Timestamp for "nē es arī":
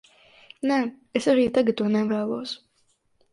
0.71-1.43